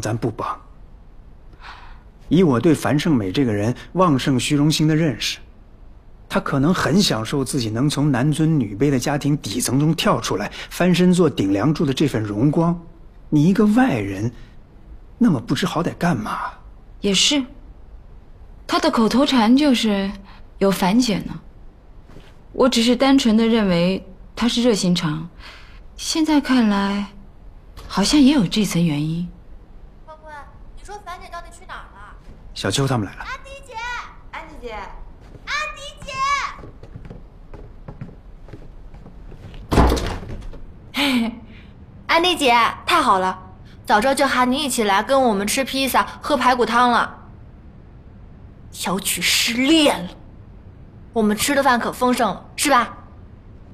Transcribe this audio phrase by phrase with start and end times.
[0.00, 0.58] 咱不帮。
[2.28, 5.38] 以我对樊胜美这个人旺盛虚荣心的认识，
[6.28, 12.78] 她可能很享受自己能从男尊女卑的家庭底层中跳出来，翻身做顶梁柱的这份荣光。
[13.30, 14.30] 你一个外人，
[15.16, 16.38] 那么不知好歹干嘛？
[17.00, 17.42] 也是。
[18.66, 20.10] 他的口头禅就是
[20.58, 21.40] “有樊姐呢”，
[22.52, 25.26] 我只是单纯的认为他是热心肠，
[25.96, 27.06] 现在看来，
[27.86, 29.26] 好像也有这层原因。
[31.08, 32.14] 坤坤，你说樊姐到底去哪儿了？
[32.54, 33.24] 小秋他们来了。
[33.24, 33.74] 安迪姐，
[34.30, 34.74] 安迪姐，
[35.46, 36.12] 安迪姐，
[40.92, 41.32] 嘿嘿，
[42.06, 43.38] 安迪姐，太好了，
[43.86, 47.14] 早知道就喊你一起来跟我们吃披萨、喝排骨汤了。
[48.70, 50.10] 小曲失恋了，
[51.14, 52.94] 我们吃的饭可丰盛了，是吧？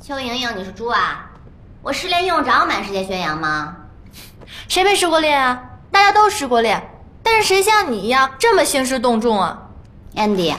[0.01, 1.31] 邱莹莹，你是猪啊？
[1.83, 3.77] 我失恋用着满世界宣扬吗？
[4.69, 5.71] 谁没失过恋啊？
[5.91, 6.94] 大家都失过恋，
[7.25, 9.71] 但是谁像你一样这么兴师动众啊
[10.15, 10.54] ？Andy，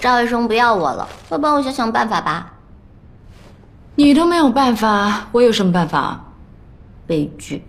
[0.00, 2.54] 赵医生不要我了，快帮我想想办法吧。
[3.96, 6.24] 你都没有办法，我有什么办法？
[7.06, 7.62] 悲剧，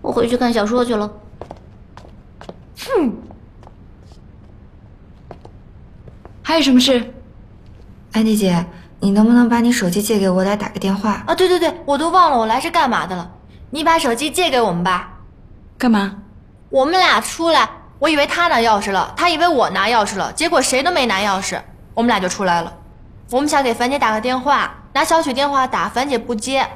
[0.00, 1.12] 我回去看小说去了。
[2.78, 3.12] 哼。
[6.42, 7.12] 还有什么事，
[8.12, 8.64] 安迪姐，
[9.00, 11.34] 你能不能把你手机借给我，来打个电话啊？
[11.34, 13.32] 对对对，我都忘了我来是干嘛的了。
[13.70, 15.18] 你把手机借给我们吧。
[15.76, 16.22] 干嘛？
[16.68, 17.68] 我们俩出来，
[17.98, 21.60] 我以为他拿钥匙了，他以为我拿钥匙了，结果谁都没拿钥匙，
[21.94, 22.72] 我们俩就出来了。
[23.30, 26.66] 我们想给樊姐打个电话，拿小曲电话打，樊姐不接。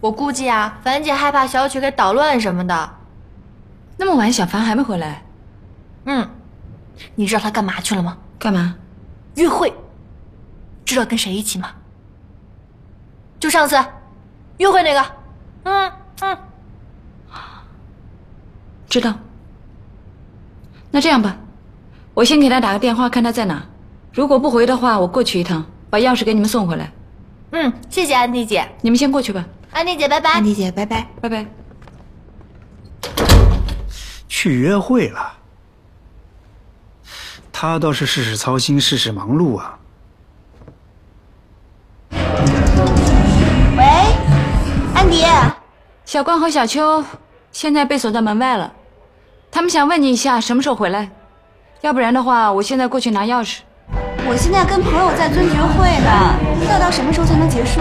[0.00, 2.90] 我估计啊，樊姐害怕小曲给捣乱什么的。
[3.96, 5.22] 那么晚，小樊还没回来？
[6.04, 6.30] 嗯，
[7.16, 8.16] 你知道他干嘛去了吗？
[8.38, 8.76] 干嘛？
[9.34, 9.74] 约会，
[10.84, 11.70] 知道跟谁一起吗？
[13.40, 13.76] 就上次
[14.58, 15.04] 约会那个，
[15.64, 16.38] 嗯嗯，
[18.88, 19.14] 知道。
[20.98, 21.36] 那这样吧，
[22.12, 23.64] 我先给他打个电话，看他在哪。
[24.12, 26.90] 如果不回的话，我过去一趟，把钥匙给你们送回来。
[27.52, 29.46] 嗯，谢谢安迪姐，你们先过去吧。
[29.70, 30.32] 安迪姐，拜拜。
[30.32, 31.46] 安迪姐，拜拜，拜拜。
[34.28, 35.34] 去约会了。
[37.52, 39.78] 他倒是事事操心，事事忙碌啊。
[42.10, 43.84] 喂，
[44.96, 45.22] 安迪，
[46.04, 47.04] 小光和小秋
[47.52, 48.72] 现在被锁在门外了，
[49.50, 51.10] 他们想问你一下什么时候回来，
[51.80, 53.60] 要不然的话，我现在过去拿钥匙。
[54.26, 57.80] 我现在跟朋友在尊爵会呢，不知道到什么时候才能结束。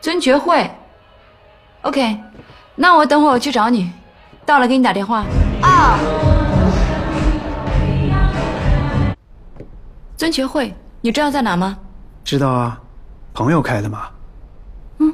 [0.00, 0.70] 尊爵会
[1.82, 2.20] ，OK，
[2.76, 3.90] 那我等会我去找你，
[4.46, 5.24] 到了给你打电话。
[5.60, 5.98] 啊。
[10.16, 11.76] 尊爵会，你知道在哪吗？
[12.24, 12.80] 知道啊，
[13.34, 14.08] 朋友开的嘛。
[14.98, 15.12] 嗯。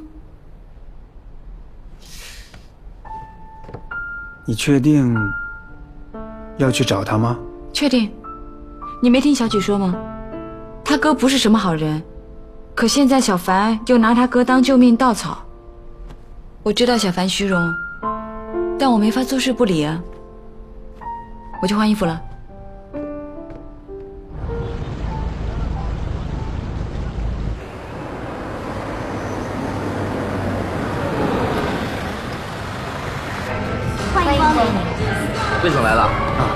[4.46, 5.14] 你确定
[6.58, 7.38] 要去找他吗？
[7.72, 8.10] 确定。
[9.02, 9.94] 你没听小曲说吗？
[10.84, 12.02] 他哥不是什么好人，
[12.74, 15.38] 可现在小凡又拿他哥当救命稻草。
[16.62, 17.72] 我知道小凡虚荣，
[18.78, 20.00] 但我没法坐视不理啊。
[21.62, 22.20] 我去换衣服了。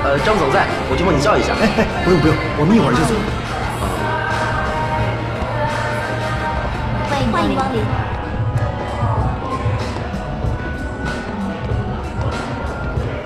[0.09, 1.53] 呃，张总在，我去帮你叫一下。
[1.61, 3.13] 哎哎，不用不用，我们一会儿就走。
[7.31, 7.85] 欢迎光临。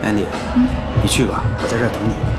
[0.03, 0.27] Andy，
[1.01, 2.32] 你去吧，我在这儿等你。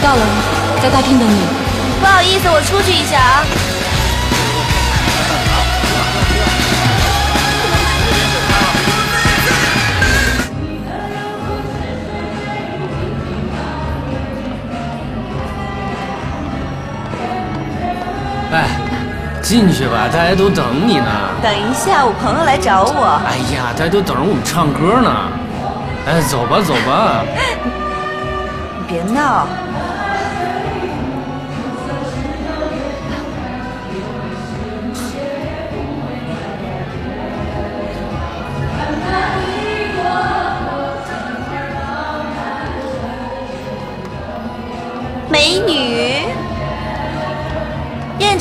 [0.00, 0.22] 我到了，
[0.82, 1.40] 在大厅等你。
[2.00, 3.44] 不好意思，我出去一下啊。
[18.52, 18.68] 哎，
[19.42, 21.10] 进去吧，大家都等你呢。
[21.42, 23.20] 等一下，我朋友来找我。
[23.28, 25.12] 哎呀，大家都等着我们唱歌呢。
[26.06, 27.22] 哎，走吧，走吧。
[28.78, 29.46] 你 别闹。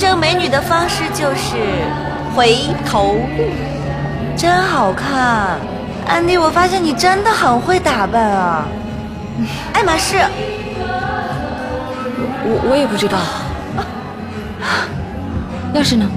[0.09, 1.55] 证美女的方式就是
[2.35, 3.47] 回头路，
[4.35, 5.59] 真好看。
[6.07, 8.65] 安迪，我发现你真的很会打扮啊。
[9.71, 10.17] 爱马仕，
[12.43, 13.19] 我我也不知道。
[15.75, 16.09] 钥匙呢？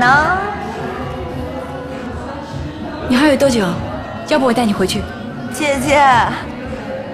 [0.00, 0.10] 能。
[3.08, 3.64] 你还有多久？
[4.26, 5.00] 要不我带你回去？
[5.54, 6.02] 姐姐，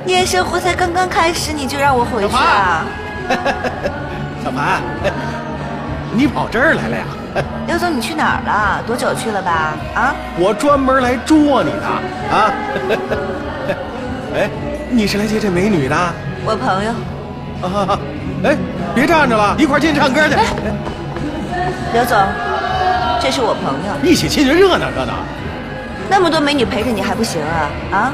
[0.07, 2.87] 夜生活才刚刚开始，你就让我回去啊？
[4.43, 4.81] 小凡，
[6.13, 7.05] 你跑这儿来了呀？
[7.67, 8.83] 刘总，你去哪儿了？
[8.87, 9.75] 多久去了吧？
[9.95, 10.15] 啊？
[10.39, 11.87] 我专门来捉你的
[12.35, 12.53] 啊！
[14.35, 14.49] 哎，
[14.91, 15.97] 你是来接这美女的？
[16.45, 16.91] 我朋友。
[17.63, 17.99] 啊！
[18.45, 18.57] 哎，
[18.95, 20.37] 别站着了，一块进去唱歌去。
[21.93, 22.17] 刘总，
[23.21, 25.15] 这是我朋友，一起进去热闹热闹。
[26.09, 27.69] 那么多美女陪着你还不行啊？
[27.91, 28.13] 啊！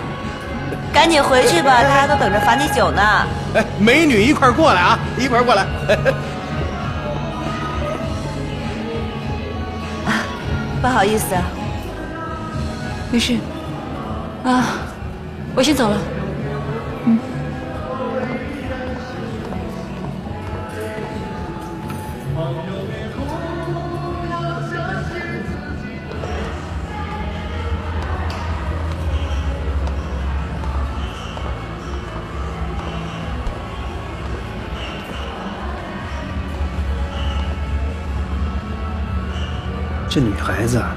[0.92, 3.02] 赶紧回去吧，大家都等着罚你酒呢。
[3.54, 5.62] 哎，美女一块过来啊，一块过来。
[10.04, 10.22] 啊，
[10.80, 11.42] 不好意思啊。
[13.10, 13.36] 没事。
[14.44, 14.64] 啊，
[15.54, 15.96] 我先走了。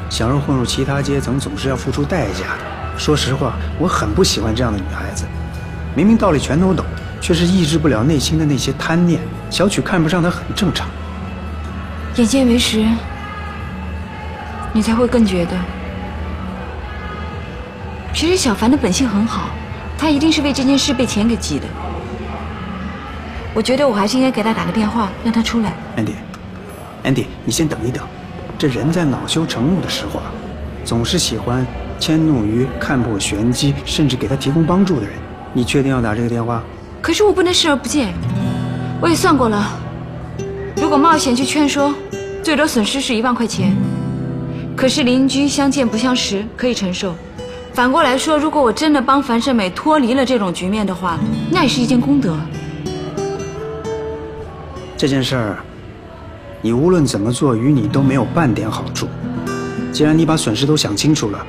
[0.09, 2.97] 想要混入其他阶层，总是要付出代价的。
[2.97, 5.25] 说实话，我很不喜欢这样的女孩子。
[5.95, 6.85] 明明道理全都懂，
[7.19, 9.19] 却是抑制不了内心的那些贪念。
[9.49, 10.87] 小曲看不上她很正常。
[12.15, 12.85] 眼见为实，
[14.71, 15.51] 你才会更觉得，
[18.13, 19.49] 其实小凡的本性很好，
[19.97, 21.65] 他一定是为这件事被钱给急的。
[23.53, 25.73] 我觉得我还是应该给他打个电话，让他出来。
[25.97, 28.01] Andy，Andy，你先等一等。
[28.57, 30.31] 这人在恼羞成怒的时候啊，
[30.83, 31.65] 总是喜欢
[31.99, 35.11] 迁怒于看破玄机，甚至给他提供帮助的人。
[35.53, 36.63] 你确定要打这个电话？
[37.01, 38.13] 可是我不能视而不见。
[39.01, 39.67] 我也算过了，
[40.77, 41.93] 如果冒险去劝说，
[42.41, 43.75] 最多损失是一万块钱。
[44.75, 47.13] 可是邻居相见不相识，可以承受。
[47.73, 51.19] 反过来说，如果我真的帮樊胜美脱离了这种局面的话，
[51.51, 52.37] 那也是一件功德。
[54.95, 55.57] 这件事儿。
[56.61, 59.07] 你无论怎么做，与你都没有半点好处。
[59.91, 61.45] 既然你把损失都想清楚了，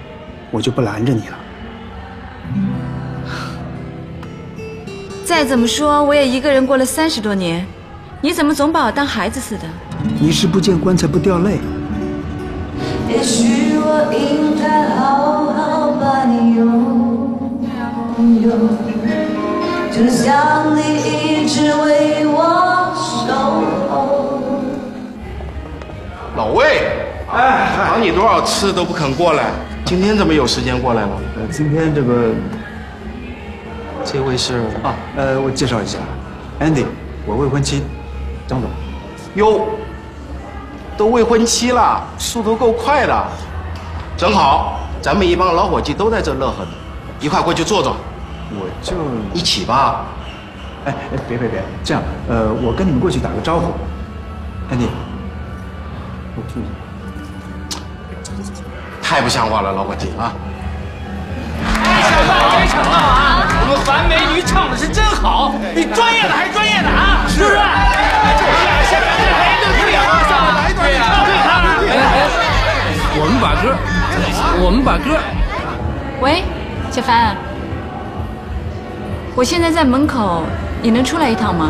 [0.51, 1.37] 我就不拦着你了。
[5.25, 7.67] 再怎么说，我也一个人过了三十多年，
[8.21, 9.63] 你怎么总把我当孩子似的？
[10.21, 11.59] 你是不见棺材不掉泪。
[13.09, 17.41] 也许我应该好好把你拥
[18.43, 18.51] 有，
[19.91, 20.81] 就像你
[21.43, 22.76] 一直为我
[26.37, 26.87] 老魏，
[27.33, 29.45] 哎，喊你多少次都不肯过来，
[29.87, 31.09] 今天怎么有时间过来了？
[31.37, 32.29] 呃，今天这个，
[34.05, 35.99] 这位是啊，呃，我介绍一下
[36.61, 36.85] ，Andy，
[37.25, 37.83] 我未婚妻，
[38.47, 38.69] 张总。
[39.37, 39.67] 哟，
[40.95, 43.27] 都未婚妻了，速度够快的，
[44.19, 46.71] 正好，咱们一帮老伙计都在这乐呵呢，
[47.19, 47.97] 一块过去坐坐。
[48.51, 48.95] 我就
[49.33, 50.05] 一起吧。
[50.85, 53.73] 哎哎，别别别，这样，呃，我跟你们过去打个招呼
[54.71, 54.87] ，Andy。
[59.03, 60.33] 太不像话了，老伙计啊！
[61.85, 63.47] 哎，小范，别吵闹啊！
[63.61, 67.57] 我们樊美女唱的是真好，比专业的还专业的啊，是不是？
[73.19, 73.75] 我们把歌，
[74.63, 75.17] 我们把歌。
[76.21, 76.45] 喂，
[76.91, 77.37] 小凡，
[79.35, 80.43] 我现在在门口，
[80.83, 81.69] 你能出来一趟吗？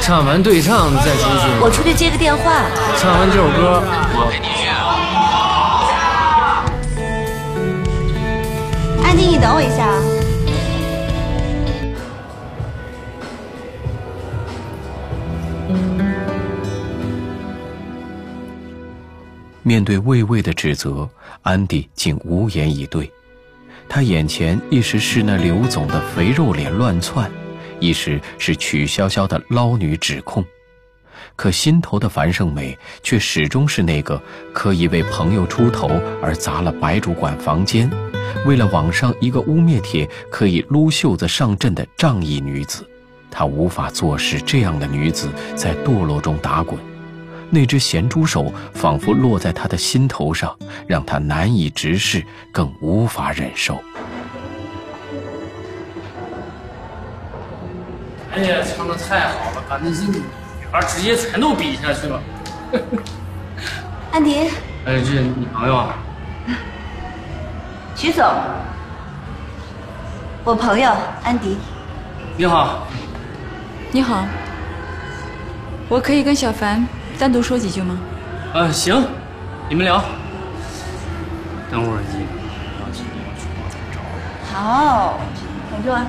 [0.00, 1.46] 唱完对唱再出去。
[1.60, 2.64] 我出去接个电话。
[2.98, 3.82] 唱完这首歌，
[4.14, 4.68] 我陪你去。
[9.04, 9.92] 安迪，你等我一下。
[19.64, 21.08] 面对魏魏的指责，
[21.42, 23.10] 安迪竟无言以对。
[23.88, 27.30] 他眼前一时是那刘总的肥肉脸乱窜。
[27.82, 30.44] 一时是曲筱绡的捞女指控，
[31.34, 34.22] 可心头的樊胜美却始终是那个
[34.52, 35.88] 可以为朋友出头
[36.22, 37.90] 而砸了白主管房间，
[38.46, 42.88] 为了网上一个污蔑帖可以撸袖子上阵的仗义女子。
[43.28, 46.78] 她无法坐视这样的女子在堕落中打滚，
[47.50, 53.82] 那只咸猪手仿佛落在她的心头上，让她难以直视，更无法忍受。
[58.32, 60.22] 哎呀，唱的太好了，把那些女
[60.70, 62.20] 孩直接全都比下去了。
[64.10, 64.48] 安迪，
[64.86, 65.94] 哎，这是你朋友啊？
[67.94, 68.24] 徐总，
[70.44, 70.90] 我朋友
[71.22, 71.58] 安迪。
[72.38, 72.86] 你好，
[73.90, 74.24] 你好，
[75.90, 76.86] 我可以跟小凡
[77.18, 77.98] 单独说几句吗？
[78.54, 79.06] 呃，行，
[79.68, 80.02] 你们聊。
[81.70, 82.26] 等会儿你。
[84.52, 85.18] 好，
[85.70, 86.06] 等着啊！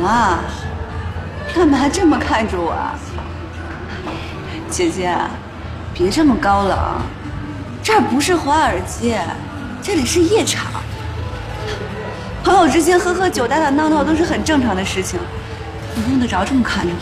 [0.00, 0.40] 了？
[1.54, 2.94] 干嘛这么看着我啊？
[4.70, 5.16] 姐姐，
[5.94, 6.78] 别这么高冷，
[7.82, 9.20] 这儿不是华尔街，
[9.82, 10.66] 这里是夜场。
[12.44, 15.18] 朋友之间喝喝酒、打打闹闹都是很正常的事情，
[15.94, 16.98] 你用得着这么看着我？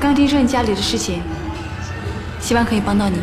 [0.00, 1.22] 刚听说你家里的事情，
[2.40, 3.20] 希望可以帮到你。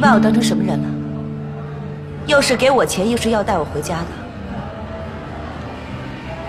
[0.00, 0.88] 你把我当成什么人了？
[2.26, 4.06] 又是给我钱，又是要带我回家的，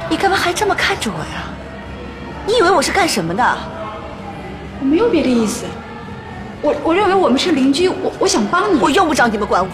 [0.09, 1.49] 你干嘛还这么看着我呀？
[2.47, 3.43] 你以为我是干什么的？
[4.79, 5.65] 我没有别的意思，
[6.61, 8.79] 我我认为我们是邻居，我我想帮你。
[8.79, 9.69] 我用不着你们管我。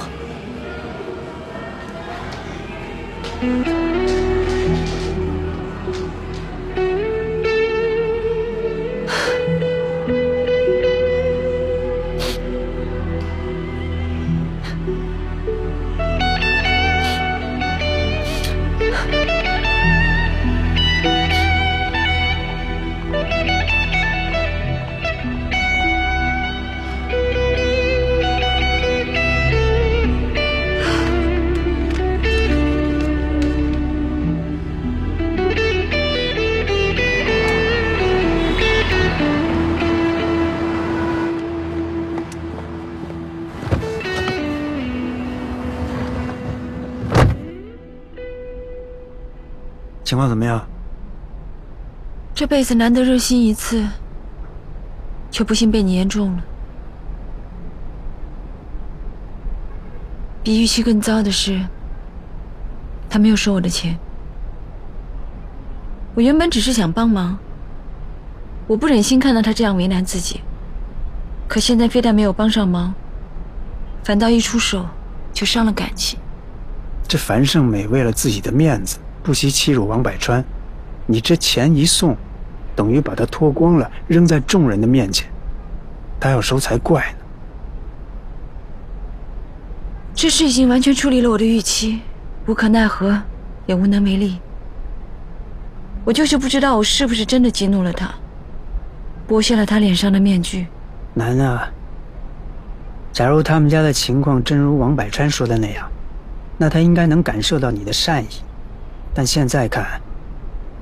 [50.08, 50.66] 情况怎么样？
[52.34, 53.86] 这辈子难得热心一次，
[55.30, 56.44] 却不幸被你言中了。
[60.42, 61.62] 比预期更糟的是，
[63.10, 64.00] 他没有收我的钱。
[66.16, 67.38] 我原本只是想帮忙，
[68.66, 70.40] 我不忍心看到他这样为难自己。
[71.50, 72.94] 可现在非但没有帮上忙，
[74.06, 74.86] 反倒一出手
[75.34, 76.18] 就伤了感情。
[77.10, 79.00] 这樊胜美为了自己的面子。
[79.28, 80.42] 不惜欺辱王百川，
[81.06, 82.16] 你这钱一送，
[82.74, 85.28] 等于把他脱光了，扔在众人的面前，
[86.18, 87.26] 他要收才怪呢。
[90.16, 92.00] 这事已经完全出离了我的预期，
[92.46, 93.22] 无可奈何，
[93.66, 94.40] 也无能为力。
[96.06, 98.10] 我就是不知道我是不是真的激怒了他，
[99.28, 100.68] 剥下了他脸上的面具。
[101.14, 101.70] 难啊，
[103.12, 105.86] 假如他们家的情况真如王百川说的那样，
[106.58, 108.28] 那他应该能感受到你的善意。
[109.18, 110.00] 但现在看，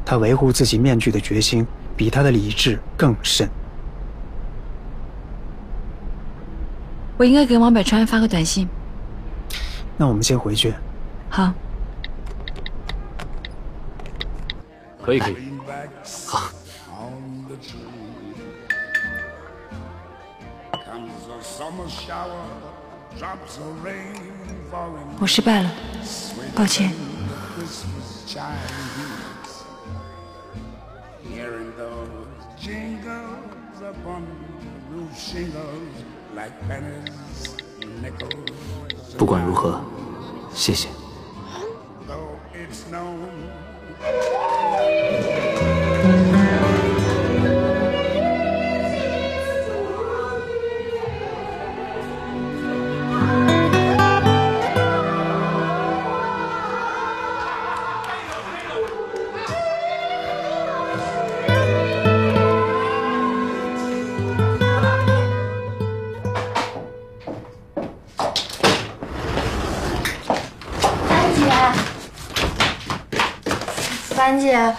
[0.06, 1.66] 他维护自己面具的决心
[1.96, 3.50] 比他的理智更甚。
[7.16, 8.68] 我应该给王百川发个短信。
[9.96, 10.74] 那我们先回去。
[11.30, 11.54] 好。
[15.02, 15.38] 可以可以。
[16.28, 16.50] 好。
[25.22, 25.72] 我失败了，
[26.54, 26.92] 抱歉。
[39.18, 39.82] 不管如何，
[40.54, 40.88] 谢谢。
[42.08, 42.16] 樊
[74.56, 74.76] 姐，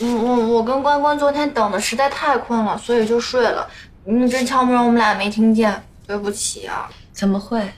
[0.00, 3.66] 嗯，我我跟关关昨天等的实在太困了，所以就睡了。
[4.04, 6.88] 你这敲门，我们俩没听见，对不起啊。
[7.12, 7.72] 怎么会？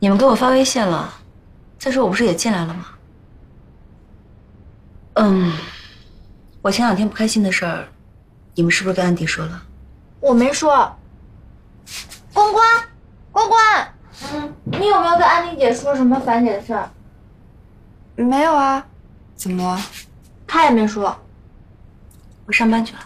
[0.00, 1.14] 你们给我发微信了。
[1.78, 2.86] 再说我不是也进来了吗？
[5.14, 5.52] 嗯，
[6.62, 7.88] 我前两天不开心的事儿，
[8.54, 9.62] 你们是不是跟安迪说了？
[10.20, 10.96] 我没说。
[12.32, 12.64] 关关，
[13.32, 13.94] 关关，
[14.34, 16.88] 嗯，你有没有跟安迪姐说什么樊姐的事儿？
[18.16, 18.86] 没有啊，
[19.40, 19.80] 怎么了？
[20.46, 21.16] 他也没说。
[22.44, 23.00] 我上班去了。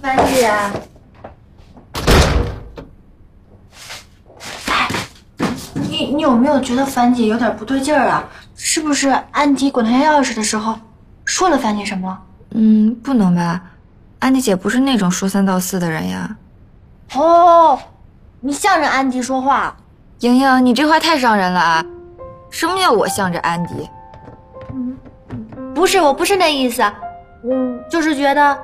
[0.00, 0.46] 樊姐，
[4.66, 4.88] 哎，
[5.74, 8.22] 你你有没有觉得樊姐有点不对劲儿啊？
[8.54, 10.78] 是不是安迪管她要钥匙的时候
[11.24, 12.16] 说了樊姐什么？
[12.50, 13.60] 嗯，不能吧？
[14.20, 16.36] 安迪姐不是那种说三道四的人呀。
[17.14, 17.76] 哦，
[18.38, 19.76] 你向着安迪说话。
[20.20, 21.84] 莹莹，你这话太伤人了啊！
[22.52, 23.88] 什么叫我向着安迪？
[24.72, 24.96] 嗯，
[25.74, 26.82] 不是，我不是那意思。
[27.44, 28.58] 嗯，就是觉得，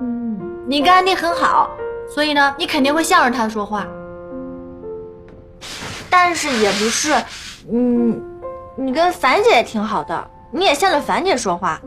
[0.00, 1.70] 嗯，你跟安迪很好，
[2.12, 3.86] 所以呢，你肯定会向着他说话。
[6.10, 7.14] 但是也不是，
[7.70, 8.20] 嗯，
[8.74, 11.80] 你跟樊姐也挺好的，你也向着樊姐说话。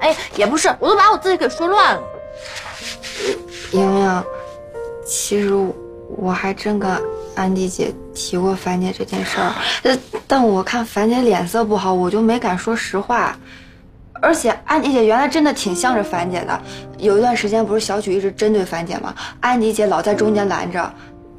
[0.00, 2.02] 哎，也不是，我都把我自己给说乱了。
[3.72, 4.24] 莹莹，
[5.04, 5.48] 其实
[6.16, 6.90] 我还真跟
[7.34, 13.36] 安迪姐提过樊姐这件事儿，呃，但我看樊姐脸色不好，我就没敢说实话。
[14.20, 16.60] 而且安迪姐原来真的挺向着樊姐的，
[16.98, 19.12] 有一段时间不是小曲一直针对樊姐吗？
[19.40, 20.92] 安迪姐老在中间拦着，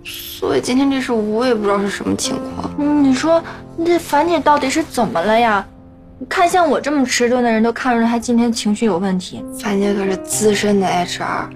[0.04, 2.70] 所以今天这事我也不知道是什么情况。
[2.78, 3.42] 嗯，你说
[3.78, 5.66] 那樊姐到底是怎么了呀？
[6.28, 9.44] 看像我这么迟钝的人都看出来她今天情绪有问题。
[9.62, 11.48] 樊姐可是资深的 HR，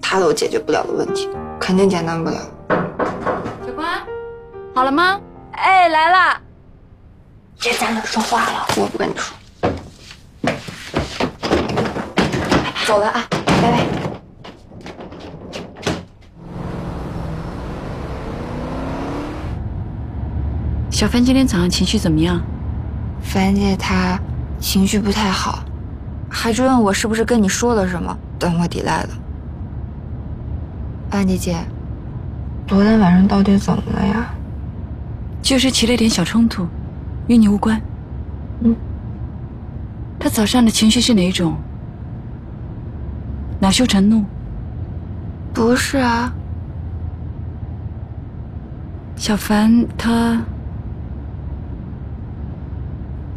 [0.00, 2.36] 她都解决不了的问题，肯定简单不了。
[3.66, 3.98] 小关，
[4.74, 5.20] 好了吗？
[5.52, 6.40] 哎，来了。
[7.60, 9.34] 别在那说话了，我不跟你说。
[12.86, 13.86] 走了啊，拜拜。
[20.90, 22.40] 小凡今天早上情绪怎么样？
[23.22, 24.18] 樊姐她
[24.60, 25.64] 情绪不太好，
[26.30, 29.08] 还追问我是不是跟你说了什么，等我抵赖了。
[31.10, 31.56] 安迪姐，
[32.66, 34.34] 昨天晚上到底怎么了呀？
[35.40, 36.66] 就是起了点小冲突，
[37.28, 37.80] 与你无关。
[38.60, 38.74] 嗯。
[40.18, 41.56] 他早上的情绪是哪种？
[43.60, 44.24] 恼羞成怒？
[45.54, 46.32] 不是啊。
[49.14, 50.42] 小凡他，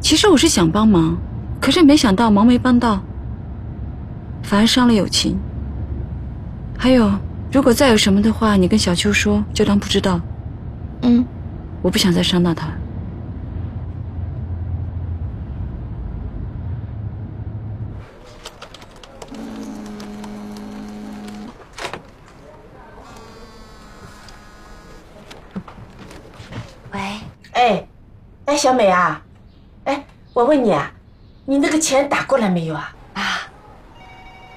[0.02, 1.16] 其实我是想帮忙，
[1.62, 3.00] 可是没想到忙没帮到，
[4.42, 5.38] 反而伤了友情。
[6.78, 7.12] 还有，
[7.52, 10.22] 如果再有什么的话，你跟小秋说，就当不知道。
[11.02, 11.26] 嗯。
[11.82, 12.68] 我不想再伤到他。
[26.92, 27.00] 喂，
[27.54, 27.88] 哎，
[28.46, 29.22] 哎，小美啊，
[29.86, 30.92] 哎，我问你啊，
[31.46, 32.94] 你那个钱打过来没有啊？
[33.14, 33.24] 啊，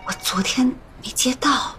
[0.07, 1.77] 我昨天没接到，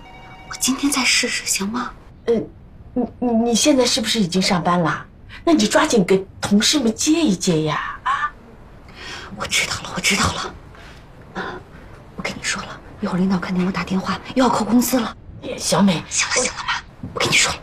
[0.54, 1.92] 我今天再试试行吗？
[2.28, 2.48] 嗯，
[2.94, 5.04] 你你你现在是不是已经上班了？
[5.44, 8.00] 那你抓紧给同事们接一接呀！
[8.04, 8.32] 啊，
[9.36, 10.54] 我知道了，我知道了。
[11.34, 11.56] 啊，
[12.16, 15.18] 我跟你说了，一会儿领导肯定给我打电话，又要扣工资了。
[15.58, 16.76] 小美，行了行了妈，
[17.16, 17.60] 我跟你说了。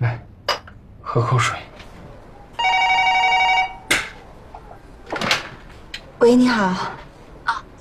[0.00, 0.20] 来，
[1.00, 1.56] 喝口水。
[6.18, 6.90] 喂，你好。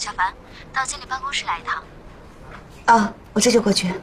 [0.01, 0.33] 哦，小凡，
[0.73, 1.83] 到经理办公室来一趟。
[2.85, 3.93] 啊，我这就过去。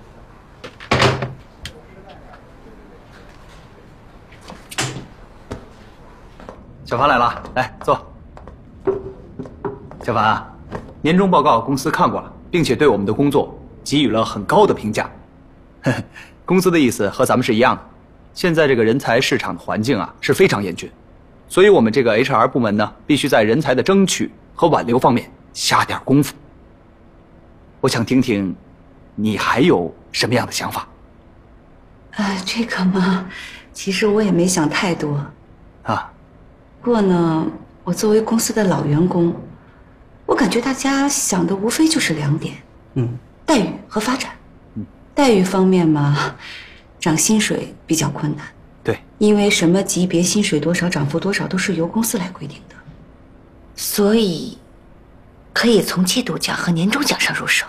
[6.84, 8.00] 小凡来了，来坐。
[10.04, 10.48] 小凡啊，
[11.02, 15.10] 年终报告公司看过了，并且对我们的工作给予了很高的评价。
[16.44, 17.82] 公司的意思和咱们是一样的。
[18.34, 20.88] 现在这个人才市场的环境啊是非常严峻，
[21.48, 25.28] 所以我们这个 HR 部门呢，必须在人才的争取和挽留方面
[25.58, 26.32] 下点功夫。
[27.80, 28.54] 我想听听，
[29.16, 30.86] 你还有什么样的想法？
[32.14, 33.28] 啊，这个嘛，
[33.72, 35.20] 其实我也没想太多。
[35.82, 36.12] 啊。
[36.80, 37.44] 不过呢，
[37.82, 39.34] 我作为公司的老员工，
[40.26, 42.54] 我感觉大家想的无非就是两点，
[42.94, 44.30] 嗯，待遇和发展。
[44.76, 46.36] 嗯，待遇方面嘛，
[47.00, 48.46] 涨薪水比较困难。
[48.84, 52.76] 对，因为什么级别薪水多少涨幅多少都是由公司来规定的，
[53.74, 54.56] 所以
[55.52, 57.66] 可以从季度奖和年终奖上入手，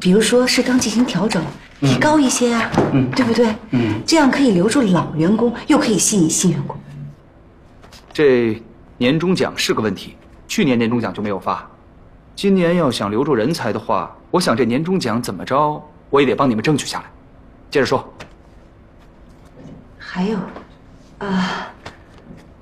[0.00, 1.42] 比如说适当进行调整，
[1.80, 3.54] 提高一些啊，嗯，对不对？
[3.70, 6.76] 嗯，这样可以留住老员工，又可以吸引新员工。
[8.12, 8.62] 这
[8.96, 10.16] 年终奖是个问题，
[10.48, 11.68] 去年年终奖就没有发，
[12.34, 17.04] 今年要想留住人才的话，我想这年终奖怎么着，我也得帮你们争取下来。
[17.70, 18.10] 接着说，
[19.98, 20.38] 还有，
[21.18, 21.68] 啊，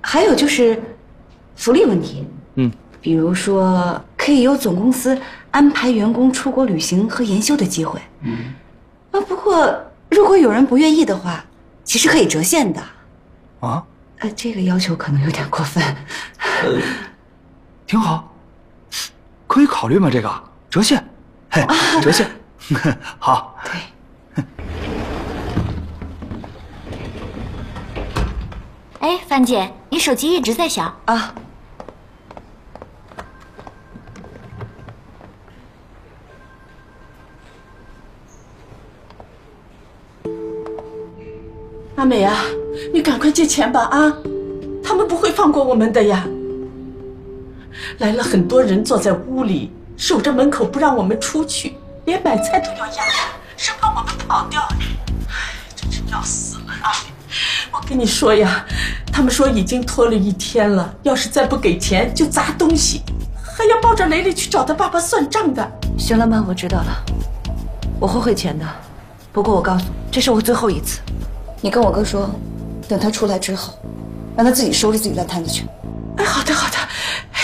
[0.00, 0.82] 还有就是
[1.54, 2.26] 福利问题。
[2.56, 8.00] 嗯，比如说可以由总公司安排员工出国旅行和研修的机会。
[8.22, 8.54] 嗯，
[9.10, 11.44] 啊，不过如果有人不愿意的话，
[11.84, 12.80] 其实可以折现的。
[13.60, 13.84] 啊？
[14.20, 15.84] 呃，这个要求可能有点过分。
[16.38, 16.80] 呃，
[17.86, 18.32] 挺好，
[19.46, 20.08] 可以考虑吗？
[20.10, 21.06] 这个折现，
[21.50, 21.62] 嘿，
[22.00, 22.26] 折现，
[23.20, 23.54] 好。
[23.66, 24.44] 对。
[29.00, 31.34] 哎，范姐，你手机一直在响啊。
[42.04, 42.44] 阿美啊，
[42.92, 44.14] 你赶快借钱吧啊！
[44.84, 46.28] 他们不会放过我们的呀。
[47.96, 53.14] 来了很多人，坐在屋里守着门口不让我们出去，连买菜都要压着，
[53.56, 54.60] 生怕我们跑掉。
[55.30, 56.92] 哎，真是要死了啊！
[57.72, 58.66] 我跟你说呀，
[59.10, 63.00] 他们说已经拖了一天了，要是再不给钱就砸东西，
[63.42, 65.72] 还要抱着雷雷去找他爸爸算账的。
[65.96, 67.02] 行了妈，我知道了，
[67.98, 68.66] 我会汇钱的。
[69.32, 71.00] 不过我告诉你，这是我最后一次。
[71.64, 72.28] 你跟我哥说，
[72.86, 73.72] 等他出来之后，
[74.36, 75.64] 让他自己收拾自己烂摊子去。
[76.18, 76.76] 哎，好的好的，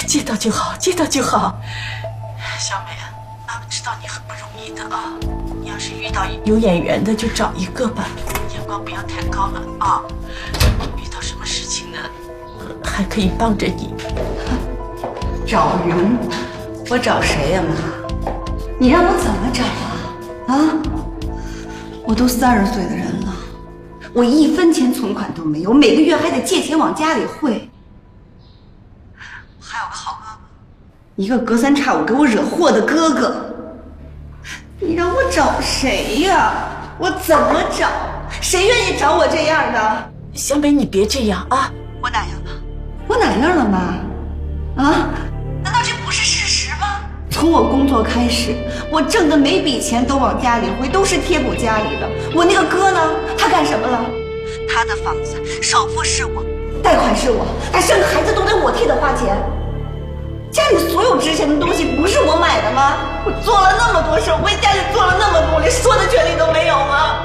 [0.06, 1.59] 接到就好，接到就好。
[2.59, 2.90] 小美，
[3.48, 5.14] 妈妈知道你很不容易的啊，
[5.62, 8.04] 你要是遇到有眼缘的就找一个吧，
[8.52, 10.02] 眼光不要太高了啊。
[10.98, 11.98] 遇到什么事情呢，
[12.85, 13.94] 还可以帮着你。
[15.46, 16.18] 找人？
[16.90, 18.30] 我找谁呀，妈？
[18.78, 19.64] 你让我怎么找
[20.52, 20.54] 啊？
[20.54, 20.76] 啊？
[22.04, 23.10] 我都三十岁的人了。
[24.12, 27.70] 我一分钱存款都没有，每个月还得借钱往家里汇。
[29.59, 30.38] 我还有个好哥哥，
[31.16, 33.46] 一个隔三差五给我惹祸的哥哥。
[34.81, 36.55] 你让我找谁呀？
[36.99, 37.88] 我怎么找？
[38.40, 40.12] 谁愿意找我这样的？
[40.33, 41.70] 小美，你别这样啊！
[42.03, 42.51] 我哪样了？
[43.07, 44.83] 我哪样了，妈？
[44.83, 45.09] 啊？
[47.40, 48.55] 从我工作开始，
[48.92, 52.07] 我挣的每笔钱都往家里汇，都是贴补家里的。
[52.35, 53.00] 我那个哥呢？
[53.38, 54.05] 他干什么了？
[54.68, 56.44] 他的房子首付是我，
[56.83, 59.35] 贷款是我，他生个孩子都得我替他花钱。
[60.50, 62.98] 家里所有值钱的东西不是我买的吗？
[63.24, 67.24] 我做了那么多事，为家里做了那么多，连说的权利都没有吗？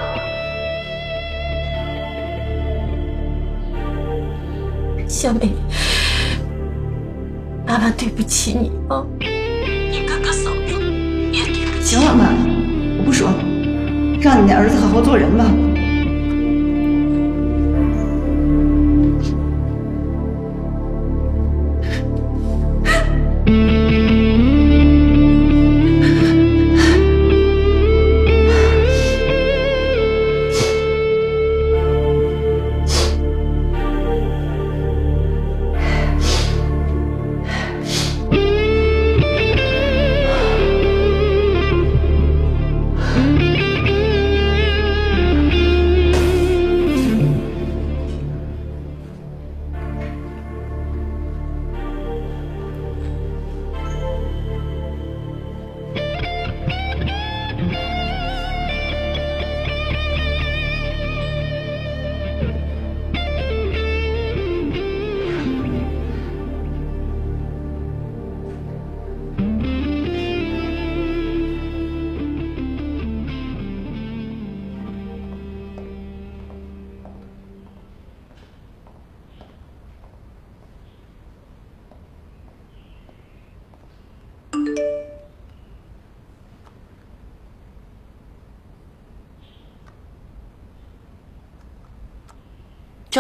[5.10, 5.52] 小美，
[7.68, 9.04] 妈妈对不起你啊！
[11.96, 12.26] 行了，妈，
[12.98, 13.30] 我不说，
[14.20, 15.46] 让你那儿子好好做人吧。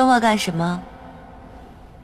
[0.05, 0.83] 周末干什么？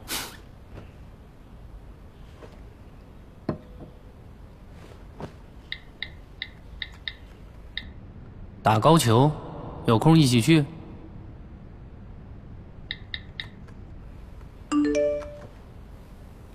[8.60, 9.30] 打高球，
[9.86, 10.64] 有空一起去。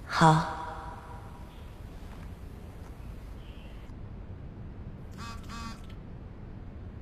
[0.06, 0.46] 好。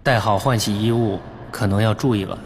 [0.03, 1.19] 带好换洗衣物，
[1.51, 2.38] 可能要住一晚。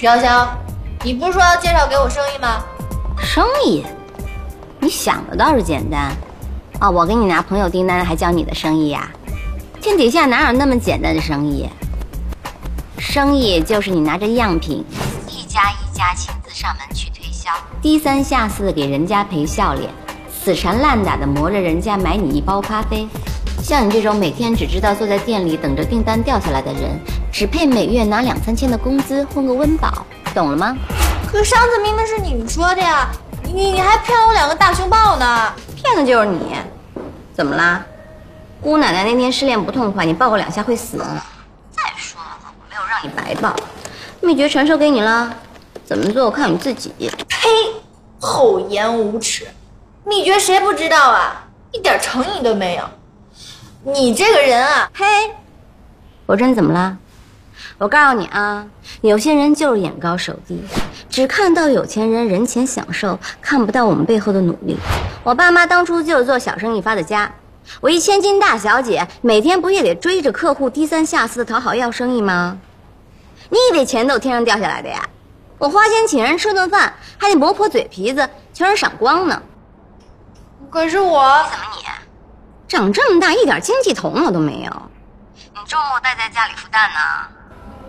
[0.00, 0.48] 曲潇潇，
[1.04, 2.64] 你不是说要介绍给我生意吗？
[3.18, 3.84] 生意？
[4.78, 6.10] 你想的倒是简单。
[6.80, 9.10] 哦，我给你拿朋友订单，还教你的生意呀？
[9.78, 11.68] 天底下哪有那么简单的生意？
[12.96, 14.82] 生意就是你拿着样品，
[15.28, 17.50] 一家一家亲自上门去推销，
[17.82, 19.90] 低三下四的给人家赔笑脸，
[20.32, 23.06] 死缠烂打的磨着人家买你一包咖啡。
[23.62, 26.98] 像你这种每天只知道坐在店里等着订单掉下来的人，
[27.40, 30.76] 只配每月拿两三千的工资混个温饱，懂了吗？
[31.26, 33.08] 可上次明明是你们说的呀，
[33.44, 35.50] 你你还骗我两个大熊抱呢！
[35.74, 36.54] 骗的就是你，
[37.32, 37.82] 怎么啦？
[38.60, 40.98] 姑奶奶那天失恋不痛快，你抱我两下会死。
[40.98, 43.56] 再说了，我没有让你白抱，
[44.20, 45.34] 秘诀传授给你了，
[45.86, 46.92] 怎么做我看你自己。
[47.26, 47.48] 呸！
[48.20, 49.48] 厚颜无耻！
[50.04, 51.48] 秘诀谁不知道啊？
[51.72, 52.84] 一点诚意都没有。
[53.82, 55.06] 你这个人啊，嘿，
[56.26, 56.98] 我真怎么了？
[57.80, 58.66] 我告诉你啊，
[59.00, 60.62] 有些人就是眼高手低，
[61.08, 64.76] 只看到有钱人人前享受，看不到我们背后的努力。
[65.24, 67.32] 我爸妈当初就是做小生意发的家，
[67.80, 72.58] 我一千金大小姐，每天不也得追着客户低三下四的讨好要生意吗？
[73.48, 75.02] 你以为钱都天上掉下来的呀？
[75.56, 79.42] 我花钱请人吃顿饭，还得磨破嘴皮子，求人赏光呢。
[80.68, 81.88] 可是我怎么你？
[82.68, 84.82] 长这么大一点经济头脑都没有，
[85.54, 87.39] 你周末待在家里孵蛋呢？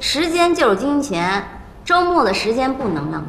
[0.04, 1.48] 时间就是金钱，
[1.86, 3.28] 周末的时间不能浪费。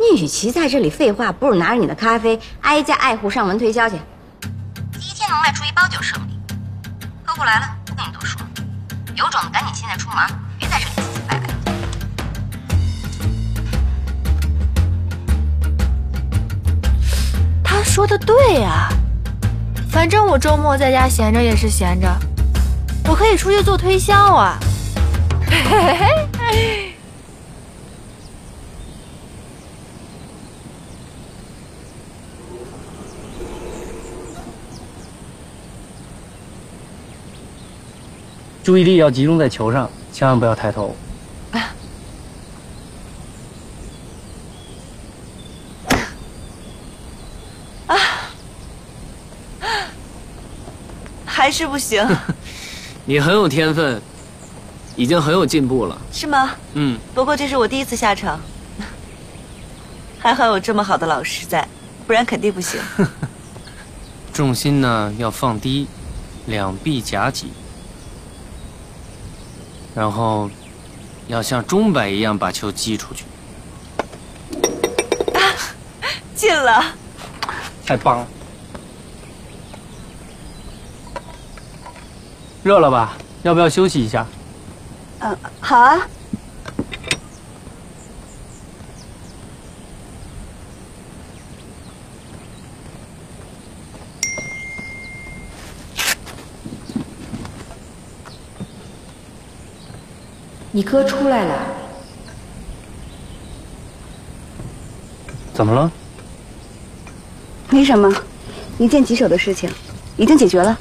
[0.00, 3.94] 你与其在这里废话，不如拿着你的咖啡挨家挨户上门推销去，
[4.92, 6.36] 第一天能卖出一包就胜利。
[7.24, 8.42] 客户来了，不跟你多说，
[9.14, 10.18] 有种的赶紧现在出门，
[10.58, 11.46] 别在这里唧唧歪歪。
[17.62, 18.88] 他说的对呀。
[19.88, 22.12] 反正我周末在家闲着也是闲着，
[23.08, 24.58] 我可以出去做推销啊！
[38.62, 40.94] 注意力要集中在球上，千万不要抬头。
[41.52, 41.72] 啊
[51.24, 52.06] 还是不行。
[53.06, 54.02] 你很有天分，
[54.98, 55.96] 已经很有进步了。
[56.12, 56.50] 是吗？
[56.74, 56.98] 嗯。
[57.14, 58.38] 不过这是我第一次下场，
[60.18, 61.66] 还好有这么好的老师在，
[62.04, 62.80] 不然肯定不行。
[64.34, 65.86] 重心呢要放低，
[66.46, 67.50] 两臂夹紧，
[69.94, 70.50] 然后
[71.28, 73.24] 要像钟摆一样把球击出去。
[75.34, 75.38] 啊，
[76.34, 76.84] 进了！
[77.86, 78.26] 太棒了。
[82.64, 83.16] 热了吧？
[83.44, 84.26] 要不要休息一下？
[85.20, 86.00] 嗯，好啊。
[100.70, 101.54] 你哥出来了。
[105.52, 105.90] 怎么了？
[107.70, 108.08] 没什么，
[108.78, 109.68] 一件棘手的事情，
[110.16, 110.78] 已经解决了。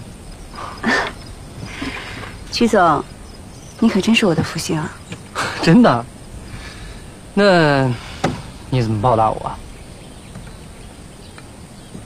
[2.51, 3.03] 曲总，
[3.79, 4.91] 你可真是我的福星啊！
[5.61, 6.05] 真的？
[7.33, 7.87] 那
[8.71, 9.51] 你怎么报答我？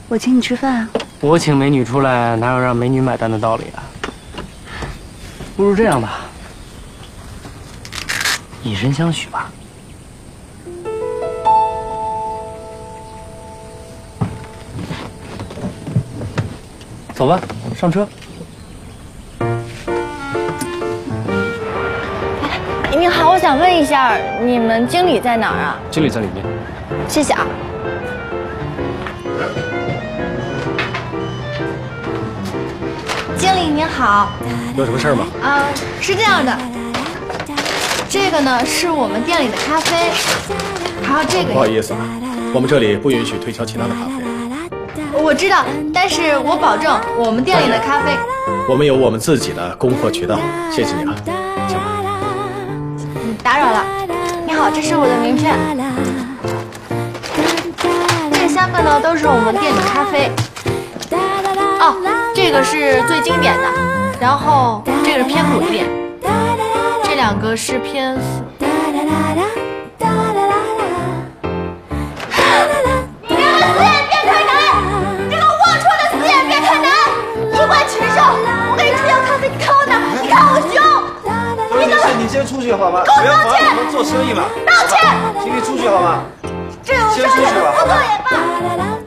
[0.09, 0.89] 我请你吃饭啊！
[1.21, 3.83] 我请美女出来，哪有让美女买单的道理啊？
[5.55, 6.19] 不如这样吧，
[8.63, 9.49] 以身相许吧。
[17.13, 17.39] 走吧，
[17.77, 18.05] 上车。
[23.51, 25.75] 想问一下，你们经理在哪儿啊？
[25.91, 26.41] 经理在里面。
[27.05, 27.45] 谢谢啊。
[33.37, 34.29] 经理您好。
[34.77, 35.25] 有什么事吗？
[35.43, 35.67] 啊，
[35.99, 36.57] 是这样的，
[38.07, 40.11] 这个呢是我们店里的咖啡，
[41.03, 41.51] 还有这个。
[41.51, 41.99] 不好意思啊，
[42.55, 45.21] 我们这里不允许推销其他的咖啡。
[45.21, 48.13] 我知道，但是我保证我们店里的咖啡。
[48.69, 50.39] 我们有我们自己的供货渠道，
[50.71, 51.15] 谢谢你啊。
[53.43, 53.83] 打扰了，
[54.45, 55.57] 你好，这是我的名片。
[58.31, 60.31] 这三个呢都是我们店的咖啡。
[61.79, 61.95] 哦，
[62.35, 63.67] 这个是最经典的，
[64.19, 65.85] 然后这个是偏苦一点，
[67.03, 68.17] 这两个是偏。
[82.61, 83.03] 去好吗？
[83.03, 84.43] 不要道歉我们做生意嘛。
[84.65, 84.97] 道歉
[85.43, 86.23] 请你出去好吗？
[86.83, 86.97] 先
[87.29, 88.97] 出去吧，好吧？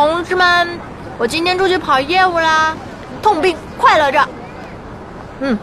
[0.00, 0.80] 同志们，
[1.18, 2.74] 我今天出去跑业务啦，
[3.20, 4.28] 痛并快乐着。
[5.40, 5.58] 嗯。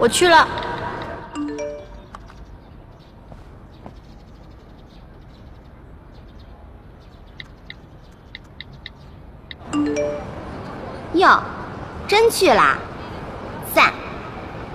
[0.00, 0.63] 我去了。
[12.34, 12.76] 去啦？
[13.72, 13.92] 赞！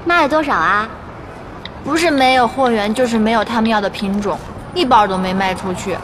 [0.06, 0.88] 卖了多少啊？
[1.84, 4.39] 不是没有货源，就是没有他们要的品种，
[4.74, 5.98] 一包都没卖出去。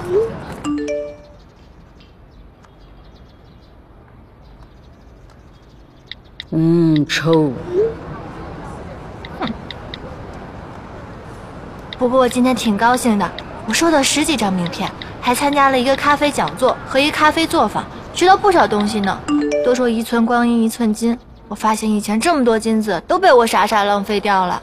[6.49, 7.53] 嗯，臭。
[11.97, 13.31] 不过我今天挺高兴的，
[13.65, 14.91] 我收到十几张名片，
[15.21, 19.17] 还参加了一个咖啡讲座和一咖啡作坊，学到不少东西呢。
[19.65, 24.61] 都说一寸光阴一寸金，我发现以前这么多金子都被我傻傻浪费掉了。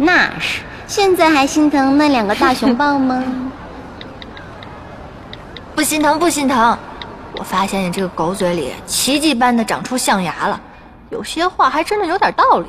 [0.00, 3.22] 那是，现在还心疼那两个大熊抱吗？
[5.74, 6.78] 不心疼，不心疼。
[7.36, 10.60] 我发现你这个狗嘴里奇迹般的长出象牙了，
[11.10, 12.68] 有些话还真的有点道理。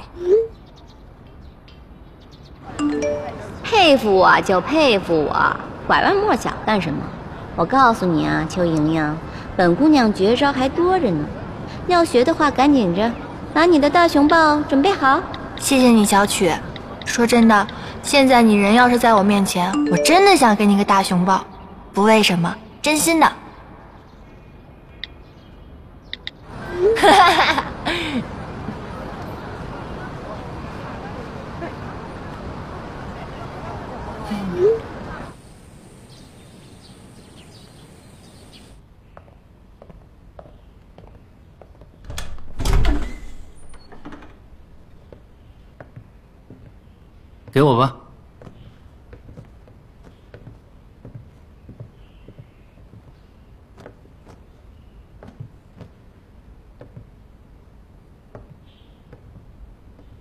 [3.70, 5.56] 佩服我就佩服我，
[5.86, 7.00] 拐弯抹角干什么？
[7.56, 9.18] 我告诉你啊，邱莹莹，
[9.56, 11.24] 本姑娘绝招还多着呢，
[11.86, 13.12] 要学的话赶紧着，
[13.54, 15.22] 把你的大熊抱准备好。
[15.60, 16.52] 谢谢你，小曲。
[17.06, 17.68] 说真的，
[18.02, 21.46] 现在你人要是在我面前，我真的想给你个大熊抱，
[21.94, 23.28] 不为什么，真心的。
[26.98, 27.64] 哈哈哈。
[47.52, 47.96] 给我吧。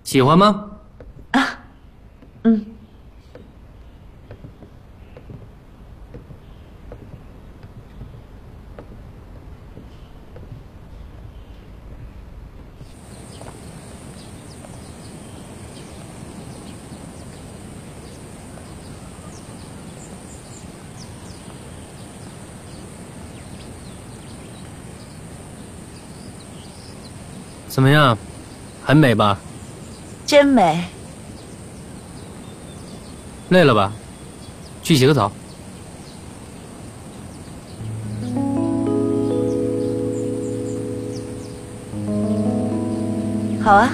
[0.03, 0.71] 喜欢吗？
[1.31, 1.59] 啊，
[2.43, 2.78] 嗯。
[27.69, 28.17] 怎么样，
[28.83, 29.37] 很美吧？
[30.25, 30.83] 真美。
[33.49, 33.93] 累了吧？
[34.83, 35.31] 去洗个澡。
[43.63, 43.89] 好啊。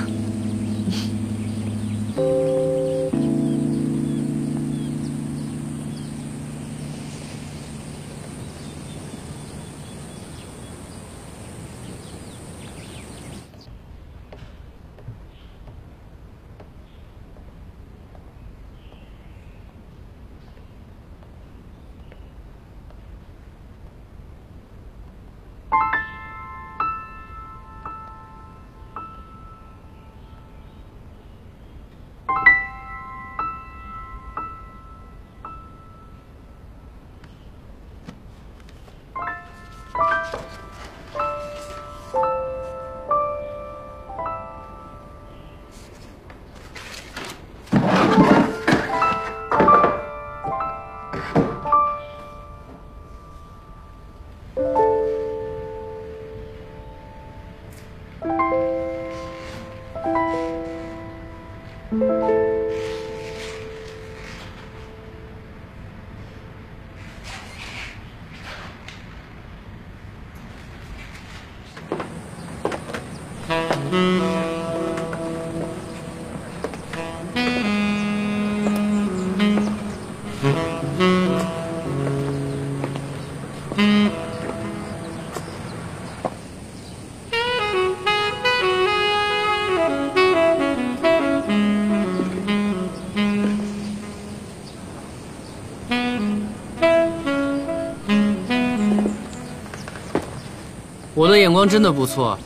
[101.26, 102.38] 我的眼光真的不错，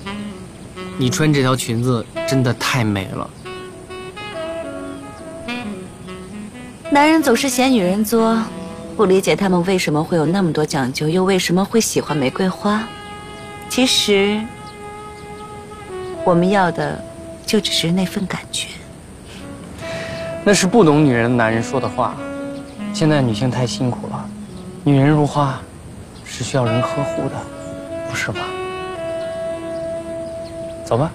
[0.97, 3.29] 你穿这条裙子真的太美了。
[6.89, 8.41] 男人总是嫌女人作，
[8.95, 12.87] 不理解他们为什么会有那么多讲究，又为什么会喜欢玫瑰花。
[13.67, 14.41] 其实，
[16.23, 17.03] 我们要的
[17.45, 18.69] 就只是那份感觉。
[20.45, 22.15] 那是不懂女人的男人说的话。
[22.93, 24.25] 现在女性太辛苦了，
[24.85, 25.59] 女人如花，
[26.23, 27.35] 是需要人呵护的，
[28.09, 28.39] 不是吧？
[30.88, 31.10] 走吧，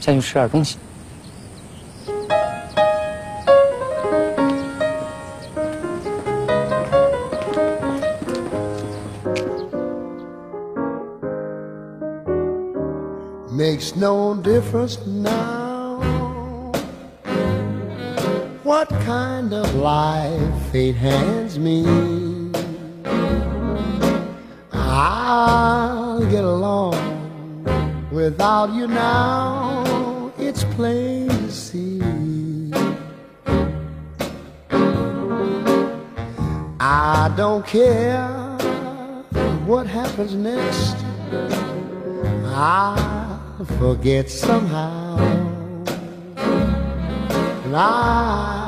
[0.00, 0.78] 下去吃点东西。
[13.54, 16.00] makes no difference now
[18.64, 22.25] what kind of life fate hands me.
[28.29, 32.01] Without you now, it's plain to see.
[36.77, 38.27] I don't care
[39.65, 40.97] what happens next.
[42.53, 45.17] I'll forget somehow.
[47.65, 48.66] And I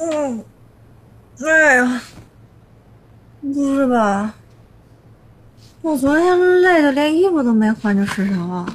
[0.00, 0.44] 嗯，
[1.44, 2.00] 哎呀，
[3.40, 4.34] 不是吧？
[5.82, 8.66] 我昨天累的连衣服都没换就睡着了。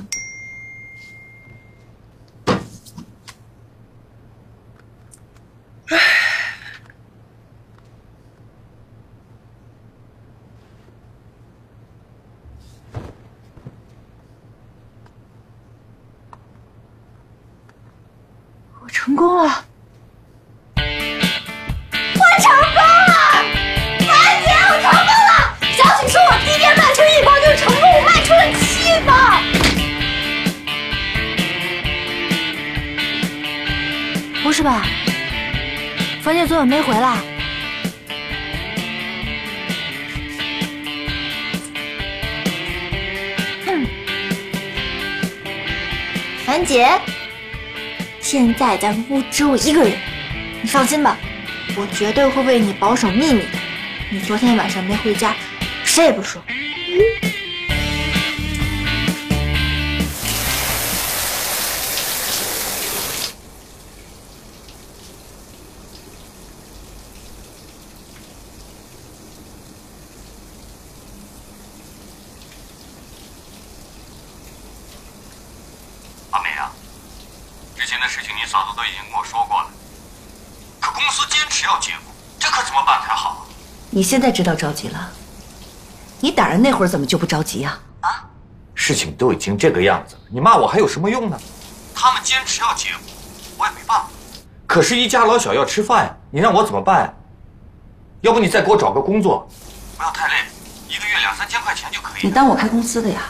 [48.84, 49.94] 在屋只有一个人，
[50.62, 51.18] 你放心吧。
[51.78, 53.58] 我绝对会为你保守秘密的。
[54.12, 55.34] 你昨天晚上没回家，
[55.86, 56.44] 谁也不说。
[77.94, 79.68] 前的事情你嫂子都已经跟我说过了，
[80.80, 83.46] 可公司坚持要结果，这可怎么办才好啊？
[83.92, 85.12] 你现在知道着急了，
[86.20, 88.26] 你打人那会儿怎么就不着急呀、啊
[88.74, 91.40] 事情都已经这个样子了，你骂我还有什么用呢？
[91.94, 93.14] 他们坚持要结果，
[93.60, 94.08] 我也没办法。
[94.66, 97.14] 可是，一家老小要吃饭呀，你让我怎么办呀？
[98.22, 99.48] 要不你再给我找个工作，
[99.96, 100.34] 不要太累，
[100.90, 102.26] 一个月两三千块钱就可以。
[102.26, 103.22] 你当我开公司的呀？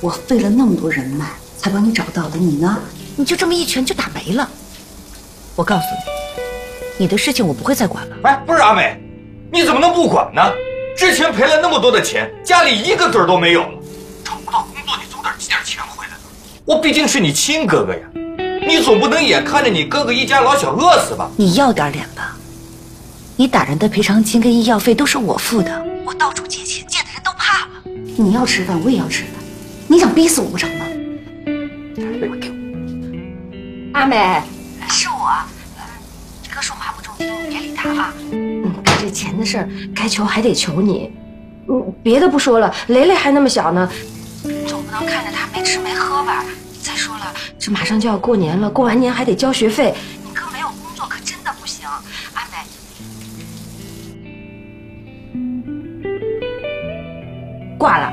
[0.00, 1.26] 我费了那么多人脉
[1.56, 2.78] 才帮你找到的，你呢？
[3.16, 4.48] 你就这么一拳就打没了。
[5.54, 5.82] 我告诉
[6.98, 8.16] 你，你的事情我不会再管了。
[8.24, 9.00] 哎，不是阿美，
[9.50, 10.42] 你怎么能不管呢？
[10.96, 13.68] 之前赔了那么多的钱，家里一个子儿都没有了，
[14.22, 16.24] 找不到工作，你总得寄点钱回来吧。
[16.64, 18.00] 我毕竟是你亲哥哥呀，
[18.66, 21.30] 你总不能眼看着你哥哥一家老小饿死吧？
[21.36, 22.36] 你要点脸吧！
[23.36, 27.68] 你打人的赔偿金跟医药费都是我付的，我到处借钱，借的人都怕了。
[28.16, 29.32] 你要吃饭，我也要吃饭，
[29.96, 30.84] 你想逼死我不成吗？
[31.96, 32.34] 给我。
[33.94, 34.42] 阿美，
[34.90, 35.32] 是我。
[36.54, 38.12] 哥说话不中听，别理他啊。
[38.30, 41.10] 嗯，这钱的事儿，该求还得求你。
[41.70, 43.90] 嗯，别的不说了，雷雷还那么小呢，
[44.68, 46.44] 总不能看着他没吃没喝吧？
[46.82, 49.94] 再说了，这马上就要过年了，过完年还得交学费。
[50.22, 51.88] 你哥没有工作可真的不行。
[52.34, 52.58] 阿美，
[57.78, 58.12] 挂了。